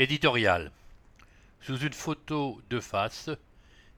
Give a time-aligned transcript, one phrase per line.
[0.00, 0.72] Éditorial.
[1.60, 3.28] Sous une photo de face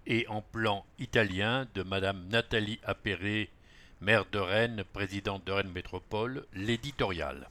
[0.05, 3.51] et en plan italien de Madame Nathalie Appéré,
[4.01, 7.49] maire de Rennes, présidente de Rennes Métropole, l'éditorial.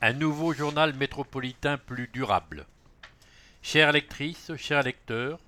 [0.00, 2.64] Un nouveau journal métropolitain plus durable.
[3.60, 5.40] Chère lectrice, chers lecteurs,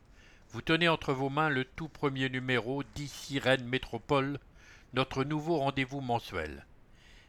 [0.51, 4.41] vous tenez entre vos mains le tout premier numéro d'ici Rennes Métropole,
[4.95, 6.67] notre nouveau rendez-vous mensuel.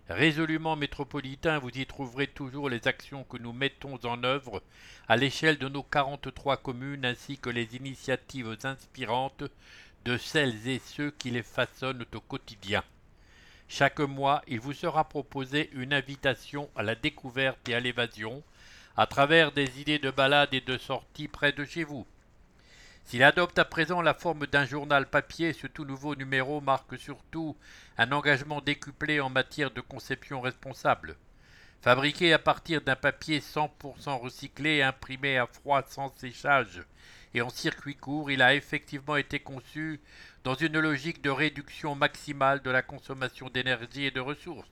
[0.09, 4.63] Résolument métropolitain, vous y trouverez toujours les actions que nous mettons en œuvre
[5.07, 9.43] à l'échelle de nos 43 communes ainsi que les initiatives inspirantes
[10.05, 12.83] de celles et ceux qui les façonnent au quotidien.
[13.67, 18.41] Chaque mois, il vous sera proposé une invitation à la découverte et à l'évasion
[18.97, 22.07] à travers des idées de balade et de sortie près de chez vous.
[23.09, 27.57] S'il adopte à présent la forme d'un journal papier, ce tout nouveau numéro marque surtout
[27.97, 31.15] un engagement décuplé en matière de conception responsable.
[31.81, 36.83] Fabriqué à partir d'un papier 100% recyclé, imprimé à froid sans séchage
[37.33, 39.99] et en circuit court, il a effectivement été conçu
[40.43, 44.69] dans une logique de réduction maximale de la consommation d'énergie et de ressources.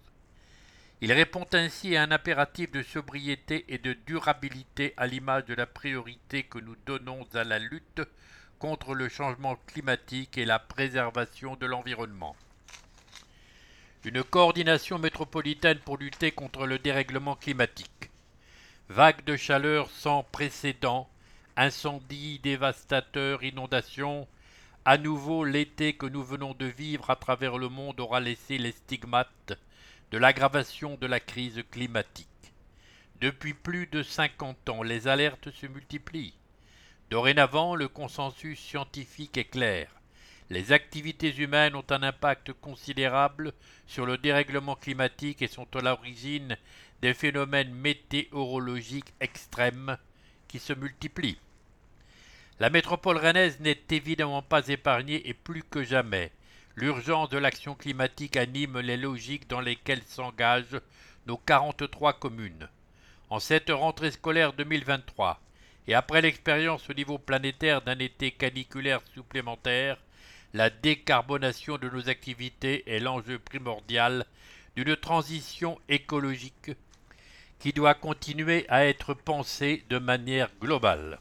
[1.00, 5.68] Il répond ainsi à un impératif de sobriété et de durabilité à l'image de la
[5.68, 8.02] priorité que nous donnons à la lutte
[8.58, 12.36] contre le changement climatique et la préservation de l'environnement.
[14.06, 18.10] Une coordination métropolitaine pour lutter contre le dérèglement climatique.
[18.90, 21.08] Vagues de chaleur sans précédent,
[21.58, 24.28] incendies dévastateurs, inondations,
[24.84, 28.72] à nouveau l'été que nous venons de vivre à travers le monde aura laissé les
[28.72, 29.60] stigmates
[30.12, 32.28] de l'aggravation de la crise climatique.
[33.20, 36.36] Depuis plus de cinquante ans, les alertes se multiplient.
[37.10, 39.90] Dorénavant, le consensus scientifique est clair.
[40.50, 43.52] Les activités humaines ont un impact considérable
[43.86, 46.58] sur le dérèglement climatique et sont à l'origine
[47.02, 49.98] des phénomènes météorologiques extrêmes
[50.48, 51.40] qui se multiplient.
[52.60, 56.32] La métropole rennaise n'est évidemment pas épargnée et plus que jamais,
[56.80, 60.80] L'urgence de l'action climatique anime les logiques dans lesquelles s'engagent
[61.26, 62.70] nos 43 communes.
[63.32, 65.42] En cette rentrée scolaire 2023,
[65.88, 69.98] et après l'expérience au niveau planétaire d'un été caniculaire supplémentaire,
[70.54, 74.28] la décarbonation de nos activités est l'enjeu primordial
[74.76, 76.74] d'une transition écologique
[77.58, 81.18] qui doit continuer à être pensée de manière globale.